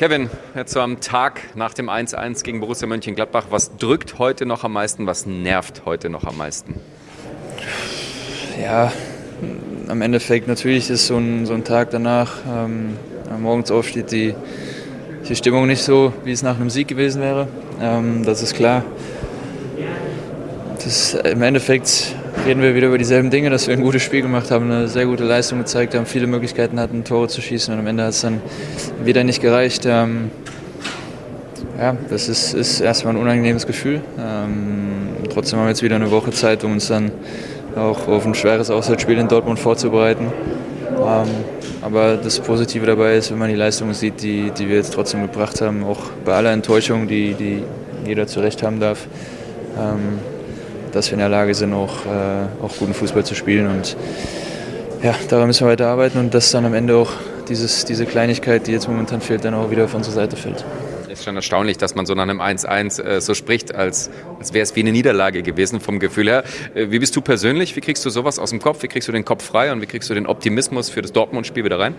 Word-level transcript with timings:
Kevin, 0.00 0.30
jetzt 0.54 0.74
am 0.78 1.00
Tag 1.00 1.54
nach 1.54 1.74
dem 1.74 1.90
1-1 1.90 2.42
gegen 2.42 2.60
Borussia 2.60 2.88
Mönchengladbach, 2.88 3.48
was 3.50 3.76
drückt 3.76 4.18
heute 4.18 4.46
noch 4.46 4.64
am 4.64 4.72
meisten, 4.72 5.06
was 5.06 5.26
nervt 5.26 5.82
heute 5.84 6.08
noch 6.08 6.24
am 6.24 6.38
meisten? 6.38 6.76
Ja, 8.58 8.90
am 9.88 10.00
Endeffekt 10.00 10.48
natürlich 10.48 10.88
ist 10.88 11.06
so 11.06 11.18
ein, 11.18 11.44
so 11.44 11.52
ein 11.52 11.64
Tag 11.64 11.90
danach, 11.90 12.32
ähm, 12.48 12.96
morgens 13.40 13.70
aufsteht, 13.70 14.10
die, 14.10 14.34
die 15.28 15.36
Stimmung 15.36 15.66
nicht 15.66 15.82
so, 15.82 16.14
wie 16.24 16.32
es 16.32 16.42
nach 16.42 16.56
einem 16.56 16.70
Sieg 16.70 16.88
gewesen 16.88 17.20
wäre. 17.20 17.46
Ähm, 17.78 18.24
das 18.24 18.42
ist 18.42 18.54
klar. 18.54 18.82
Das, 20.82 21.12
Im 21.12 21.42
Endeffekt 21.42 22.14
reden 22.46 22.62
wir 22.62 22.74
wieder 22.74 22.88
über 22.88 22.98
dieselben 22.98 23.30
Dinge, 23.30 23.50
dass 23.50 23.66
wir 23.66 23.74
ein 23.74 23.82
gutes 23.82 24.02
Spiel 24.02 24.22
gemacht 24.22 24.50
haben, 24.50 24.70
eine 24.70 24.88
sehr 24.88 25.06
gute 25.06 25.24
Leistung 25.24 25.58
gezeigt 25.58 25.94
haben, 25.94 26.06
viele 26.06 26.26
Möglichkeiten 26.26 26.80
hatten, 26.80 27.04
Tore 27.04 27.28
zu 27.28 27.40
schießen 27.40 27.72
und 27.74 27.80
am 27.80 27.86
Ende 27.86 28.04
hat 28.04 28.10
es 28.10 28.22
dann 28.22 28.40
wieder 29.04 29.24
nicht 29.24 29.42
gereicht. 29.42 29.84
Ähm, 29.86 30.30
ja, 31.78 31.96
das 32.08 32.28
ist, 32.28 32.54
ist, 32.54 32.80
erstmal 32.80 33.14
ein 33.14 33.20
unangenehmes 33.20 33.66
Gefühl. 33.66 34.00
Ähm, 34.18 35.16
trotzdem 35.32 35.58
haben 35.58 35.66
wir 35.66 35.70
jetzt 35.70 35.82
wieder 35.82 35.96
eine 35.96 36.10
Woche 36.10 36.30
Zeit, 36.30 36.64
um 36.64 36.72
uns 36.72 36.88
dann 36.88 37.10
auch 37.76 38.08
auf 38.08 38.26
ein 38.26 38.34
schweres 38.34 38.70
Auswärtsspiel 38.70 39.18
in 39.18 39.28
Dortmund 39.28 39.58
vorzubereiten. 39.58 40.26
Ähm, 40.88 41.28
aber 41.82 42.16
das 42.16 42.40
Positive 42.40 42.84
dabei 42.84 43.16
ist, 43.16 43.30
wenn 43.30 43.38
man 43.38 43.48
die 43.48 43.56
Leistungen 43.56 43.94
sieht, 43.94 44.22
die, 44.22 44.50
die 44.50 44.68
wir 44.68 44.76
jetzt 44.76 44.92
trotzdem 44.92 45.22
gebracht 45.22 45.60
haben, 45.60 45.84
auch 45.84 46.00
bei 46.24 46.34
aller 46.34 46.52
Enttäuschung, 46.52 47.06
die, 47.08 47.34
die 47.34 47.62
jeder 48.06 48.26
zu 48.26 48.40
Recht 48.40 48.62
haben 48.62 48.80
darf, 48.80 49.06
ähm, 49.78 50.18
dass 50.92 51.08
wir 51.08 51.14
in 51.14 51.20
der 51.20 51.28
Lage 51.28 51.54
sind, 51.54 51.72
auch, 51.72 52.06
äh, 52.06 52.62
auch 52.62 52.76
guten 52.78 52.94
Fußball 52.94 53.24
zu 53.24 53.34
spielen. 53.34 53.68
Und 53.68 53.96
ja, 55.02 55.14
daran 55.28 55.46
müssen 55.46 55.66
wir 55.66 55.72
weiter 55.72 55.88
arbeiten 55.88 56.18
und 56.18 56.34
dass 56.34 56.50
dann 56.50 56.64
am 56.64 56.74
Ende 56.74 56.96
auch 56.96 57.12
dieses, 57.48 57.84
diese 57.84 58.06
Kleinigkeit, 58.06 58.66
die 58.66 58.72
jetzt 58.72 58.88
momentan 58.88 59.20
fehlt, 59.20 59.44
dann 59.44 59.54
auch 59.54 59.70
wieder 59.70 59.84
auf 59.84 59.94
unsere 59.94 60.14
Seite 60.14 60.36
fällt. 60.36 60.64
Es 61.04 61.18
ist 61.18 61.24
schon 61.24 61.36
erstaunlich, 61.36 61.76
dass 61.76 61.94
man 61.96 62.06
so 62.06 62.14
nach 62.14 62.22
einem 62.22 62.40
1-1 62.40 63.02
äh, 63.02 63.20
so 63.20 63.34
spricht, 63.34 63.74
als, 63.74 64.10
als 64.38 64.54
wäre 64.54 64.62
es 64.62 64.76
wie 64.76 64.80
eine 64.80 64.92
Niederlage 64.92 65.42
gewesen 65.42 65.80
vom 65.80 65.98
Gefühl 65.98 66.28
her. 66.28 66.44
Äh, 66.74 66.90
wie 66.90 66.98
bist 66.98 67.16
du 67.16 67.20
persönlich? 67.20 67.74
Wie 67.74 67.80
kriegst 67.80 68.04
du 68.06 68.10
sowas 68.10 68.38
aus 68.38 68.50
dem 68.50 68.60
Kopf? 68.60 68.82
Wie 68.82 68.88
kriegst 68.88 69.08
du 69.08 69.12
den 69.12 69.24
Kopf 69.24 69.44
frei 69.44 69.72
und 69.72 69.80
wie 69.80 69.86
kriegst 69.86 70.08
du 70.08 70.14
den 70.14 70.26
Optimismus 70.26 70.88
für 70.88 71.02
das 71.02 71.12
Dortmund-Spiel 71.12 71.64
wieder 71.64 71.78
rein? 71.80 71.94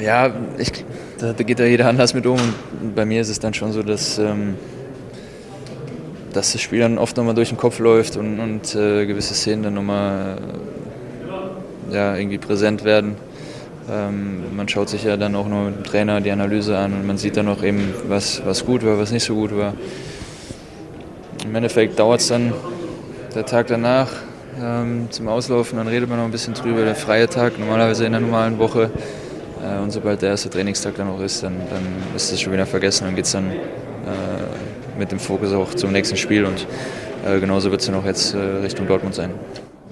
Ja, 0.00 0.34
ich, 0.58 0.72
da, 1.18 1.32
da, 1.32 1.44
geht 1.44 1.60
da 1.60 1.64
jeder 1.64 1.86
anders 1.86 2.14
mit 2.14 2.26
um. 2.26 2.40
Und 2.80 2.94
bei 2.94 3.04
mir 3.04 3.20
ist 3.20 3.28
es 3.28 3.38
dann 3.38 3.54
schon 3.54 3.72
so, 3.72 3.82
dass 3.82 4.18
ähm, 4.18 4.56
dass 6.32 6.52
das 6.52 6.60
Spiel 6.60 6.80
dann 6.80 6.98
oft 6.98 7.16
nochmal 7.16 7.34
durch 7.34 7.48
den 7.48 7.58
Kopf 7.58 7.78
läuft 7.78 8.16
und, 8.16 8.38
und 8.38 8.74
äh, 8.74 9.06
gewisse 9.06 9.34
Szenen 9.34 9.62
dann 9.62 9.74
nochmal 9.74 10.38
äh, 11.90 11.94
ja, 11.94 12.16
irgendwie 12.16 12.38
präsent 12.38 12.84
werden. 12.84 13.16
Ähm, 13.90 14.54
man 14.54 14.68
schaut 14.68 14.88
sich 14.88 15.04
ja 15.04 15.16
dann 15.16 15.34
auch 15.34 15.48
noch 15.48 15.64
mit 15.64 15.76
dem 15.76 15.84
Trainer 15.84 16.20
die 16.20 16.30
Analyse 16.30 16.78
an 16.78 16.92
und 16.92 17.06
man 17.06 17.18
sieht 17.18 17.36
dann 17.36 17.48
auch 17.48 17.62
eben, 17.62 17.94
was, 18.06 18.42
was 18.44 18.64
gut 18.64 18.84
war, 18.84 18.98
was 18.98 19.10
nicht 19.10 19.24
so 19.24 19.34
gut 19.34 19.56
war. 19.56 19.74
Im 21.44 21.54
Endeffekt 21.54 21.98
dauert 21.98 22.20
es 22.20 22.28
dann 22.28 22.52
der 23.34 23.46
Tag 23.46 23.68
danach 23.68 24.08
ähm, 24.62 25.08
zum 25.10 25.28
Auslaufen, 25.28 25.78
dann 25.78 25.88
redet 25.88 26.08
man 26.08 26.18
noch 26.18 26.24
ein 26.24 26.30
bisschen 26.30 26.54
drüber, 26.54 26.84
der 26.84 26.94
freie 26.94 27.28
Tag, 27.28 27.58
normalerweise 27.58 28.04
in 28.04 28.12
der 28.12 28.20
normalen 28.20 28.58
Woche. 28.58 28.90
Äh, 29.62 29.82
und 29.82 29.90
sobald 29.90 30.22
der 30.22 30.30
erste 30.30 30.50
Trainingstag 30.50 30.96
dann 30.96 31.08
auch 31.08 31.20
ist, 31.20 31.42
dann, 31.42 31.56
dann 31.70 31.82
ist 32.14 32.32
das 32.32 32.40
schon 32.40 32.52
wieder 32.52 32.66
vergessen 32.66 33.08
und 33.08 33.16
geht 33.16 33.24
es 33.24 33.32
dann 33.32 33.50
äh, 33.50 33.56
mit 35.00 35.10
dem 35.10 35.18
Fokus 35.18 35.52
auch 35.52 35.74
zum 35.74 35.90
nächsten 35.90 36.16
Spiel 36.16 36.44
und 36.44 36.66
äh, 37.26 37.40
genauso 37.40 37.72
wird 37.72 37.80
es 37.80 37.86
dann 37.88 37.96
auch 37.96 38.04
jetzt 38.04 38.34
äh, 38.34 38.38
Richtung 38.38 38.86
Dortmund 38.86 39.16
sein. 39.16 39.30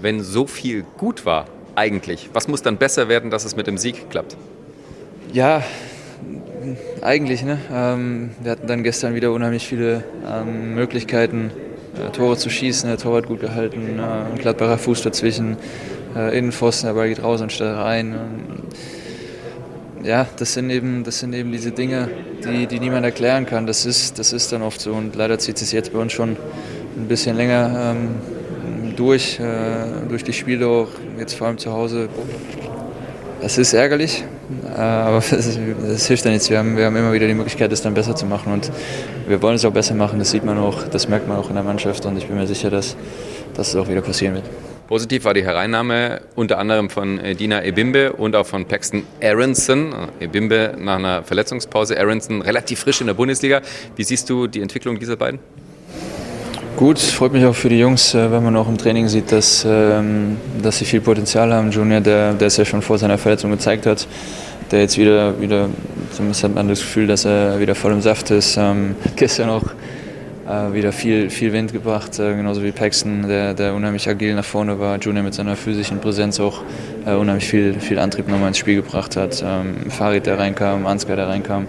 Wenn 0.01 0.23
so 0.23 0.47
viel 0.47 0.84
gut 0.97 1.27
war, 1.27 1.47
eigentlich, 1.75 2.31
was 2.33 2.47
muss 2.47 2.62
dann 2.62 2.77
besser 2.77 3.09
werden, 3.09 3.31
dass 3.31 3.45
es 3.45 3.56
mit 3.56 3.67
dem 3.67 3.79
Sieg 3.79 4.11
klappt? 4.11 4.36
Ja, 5.33 5.62
eigentlich. 7.03 7.42
Ne? 7.42 7.59
Ähm, 7.73 8.31
wir 8.41 8.53
hatten 8.53 8.67
dann 8.67 8.83
gestern 8.83 9.14
wieder 9.14 9.33
unheimlich 9.33 9.67
viele 9.67 10.05
ähm, 10.29 10.75
Möglichkeiten, 10.75 11.51
äh, 11.97 12.11
Tore 12.11 12.36
zu 12.36 12.51
schießen. 12.51 12.89
Der 12.89 12.98
Tor 12.98 13.17
hat 13.17 13.27
gut 13.27 13.41
gehalten, 13.41 13.98
äh, 13.98 14.33
ein 14.33 14.39
glattbarer 14.39 14.79
Fuß 14.79 15.02
dazwischen, 15.02 15.57
äh, 16.17 16.36
Innenpfosten, 16.36 16.89
der 16.89 16.95
Ball 16.95 17.08
geht 17.08 17.23
raus 17.23 17.41
anstatt 17.41 17.77
rein. 17.77 18.13
Ähm, 18.13 18.63
ja, 20.03 20.27
das 20.36 20.55
sind 20.55 20.70
eben, 20.70 21.05
das 21.05 21.19
sind 21.20 21.35
eben 21.35 21.51
diese 21.53 21.73
Dinge, 21.73 22.09
die, 22.45 22.67
die 22.67 22.81
niemand 22.81 23.05
erklären 23.05 23.47
kann. 23.47 23.67
Das 23.67 23.86
ist, 23.86 24.19
das 24.19 24.33
ist 24.33 24.53
dann 24.53 24.63
oft 24.63 24.81
so 24.81 24.92
und 24.92 25.17
leider 25.17 25.39
zieht 25.39 25.61
es 25.61 25.73
jetzt 25.73 25.92
bei 25.92 25.98
uns 25.98 26.13
schon 26.13 26.36
ein 26.97 27.09
bisschen 27.09 27.36
länger 27.36 27.95
ähm, 27.97 28.95
durch, 28.97 29.39
äh, 29.41 30.07
durch 30.09 30.25
die 30.25 30.33
Spiele 30.33 30.67
auch, 30.67 30.89
jetzt 31.19 31.35
vor 31.35 31.47
allem 31.47 31.59
zu 31.59 31.73
Hause. 31.73 32.09
Das 33.41 33.57
ist 33.57 33.73
ärgerlich, 33.73 34.25
äh, 34.77 34.81
aber 34.81 35.23
das, 35.31 36.07
hilft 36.07 36.25
ja 36.25 36.30
nichts. 36.30 36.51
Wir 36.51 36.59
haben, 36.59 36.77
wir 36.77 36.86
haben 36.86 36.97
immer 36.97 37.13
wieder 37.13 37.27
die 37.27 37.35
Möglichkeit, 37.35 37.70
das 37.70 37.83
dann 37.83 37.95
besser 37.95 38.17
zu 38.17 38.27
machen 38.27 38.53
und 38.53 38.70
wir 39.29 39.41
wollen 39.42 39.57
es 39.57 39.65
auch 39.65 39.73
besser 39.73 39.95
machen. 39.95 40.19
Das 40.19 40.30
sieht 40.30 40.45
man 40.45 40.59
auch, 40.59 40.85
das 40.89 41.09
merkt 41.09 41.29
man 41.29 41.36
auch 41.36 41.48
in 41.48 41.55
der 41.55 41.65
Mannschaft 41.65 42.05
und 42.07 42.17
ich 42.17 42.27
bin 42.27 42.36
mir 42.36 42.47
sicher, 42.47 42.70
dass, 42.70 42.97
dass 43.55 43.69
es 43.69 43.77
auch 43.77 43.89
wieder 43.89 44.01
passieren 44.01 44.35
wird. 44.35 44.45
Positiv 44.88 45.26
war 45.26 45.34
die 45.34 45.44
Hereinnahme 45.44 46.22
unter 46.34 46.58
anderem 46.58 46.88
von 46.88 47.18
äh, 47.18 47.34
Dina 47.34 47.62
Ebimbe 47.62 48.14
und 48.14 48.34
auch 48.34 48.46
von 48.46 48.64
Paxton 48.64 49.02
Aronson. 49.22 49.94
Ebimbe 50.18 50.76
nach 50.78 50.96
einer 50.96 51.22
Verletzungspause, 51.22 52.00
Aronson 52.00 52.40
relativ 52.40 52.80
frisch 52.80 53.02
in 53.02 53.06
der 53.06 53.12
Bundesliga. 53.12 53.60
Wie 53.96 54.02
siehst 54.02 54.30
du 54.30 54.46
die 54.46 54.62
Entwicklung 54.62 54.98
dieser 54.98 55.16
beiden? 55.16 55.40
Gut, 56.78 56.98
freut 56.98 57.34
mich 57.34 57.44
auch 57.44 57.54
für 57.54 57.68
die 57.68 57.78
Jungs, 57.78 58.14
äh, 58.14 58.32
wenn 58.32 58.42
man 58.42 58.56
auch 58.56 58.66
im 58.66 58.78
Training 58.78 59.08
sieht, 59.08 59.30
dass, 59.30 59.62
ähm, 59.68 60.38
dass 60.62 60.78
sie 60.78 60.86
viel 60.86 61.02
Potenzial 61.02 61.52
haben. 61.52 61.70
Junior, 61.70 62.00
der, 62.00 62.32
der 62.32 62.46
es 62.46 62.56
ja 62.56 62.64
schon 62.64 62.80
vor 62.80 62.96
seiner 62.96 63.18
Verletzung 63.18 63.50
gezeigt 63.50 63.84
hat, 63.84 64.08
der 64.70 64.80
jetzt 64.80 64.96
wieder, 64.96 65.38
wieder 65.38 65.68
zumindest 66.12 66.44
hat 66.44 66.55
man 66.55 66.66
das 66.66 66.80
Gefühl, 66.80 67.06
dass 67.06 67.26
er 67.26 67.60
wieder 67.60 67.74
voll 67.74 67.92
im 67.92 68.00
Saft 68.00 68.30
ist. 68.30 68.56
Ähm, 68.56 68.96
gestern 69.16 69.50
auch 69.50 69.64
äh, 69.64 69.77
wieder 70.48 70.92
viel, 70.92 71.29
viel 71.29 71.53
Wind 71.53 71.73
gebracht, 71.73 72.19
äh, 72.19 72.35
genauso 72.35 72.63
wie 72.63 72.73
Paxton, 72.73 73.29
der, 73.29 73.53
der 73.53 73.75
unheimlich 73.75 74.09
agil 74.09 74.35
nach 74.35 74.45
vorne 74.45 74.79
war. 74.81 74.98
Junior 74.98 75.23
mit 75.23 75.35
seiner 75.35 75.57
physischen 75.57 76.01
Präsenz 76.01 76.41
auch 76.41 76.63
äh, 77.05 77.13
unheimlich 77.13 77.47
viel, 77.47 77.79
viel 77.81 77.98
Antrieb 77.98 78.29
nochmal 78.29 78.48
ins 78.48 78.59
Spiel 78.59 78.77
gebracht 78.77 79.17
hat. 79.17 79.42
Ähm, 79.47 79.91
Farid, 79.91 80.27
der 80.27 80.39
reinkam, 80.39 80.86
Ansgar, 80.86 81.17
der 81.17 81.29
reinkam. 81.29 81.67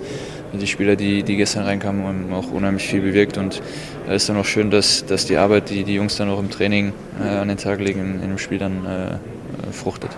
Die 0.53 0.65
Spieler, 0.65 0.95
die, 0.95 1.23
die 1.23 1.35
gestern 1.35 1.63
reinkamen, 1.63 2.03
haben 2.03 2.33
auch 2.33 2.51
unheimlich 2.51 2.87
viel 2.87 3.01
bewirkt. 3.01 3.37
Und 3.37 3.61
da 4.07 4.13
ist 4.13 4.29
dann 4.29 4.37
auch 4.37 4.45
schön, 4.45 4.71
dass, 4.71 5.05
dass 5.05 5.25
die 5.25 5.37
Arbeit, 5.37 5.69
die 5.69 5.83
die 5.83 5.95
Jungs 5.95 6.15
dann 6.15 6.29
auch 6.29 6.39
im 6.39 6.49
Training 6.49 6.93
äh, 7.21 7.27
an 7.27 7.49
den 7.49 7.57
Tag 7.57 7.79
legen, 7.79 7.99
in, 7.99 8.13
in 8.15 8.29
dem 8.29 8.37
Spiel 8.37 8.57
dann 8.57 8.85
äh, 8.85 9.73
fruchtet. 9.73 10.11